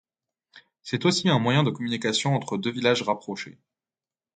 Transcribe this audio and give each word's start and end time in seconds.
C’est 0.81 1.05
aussi 1.05 1.29
un 1.29 1.37
moyen 1.37 1.61
de 1.61 1.69
communication 1.69 2.33
entre 2.33 2.57
deux 2.57 2.71
villages 2.71 3.03
rapprochés. 3.03 3.59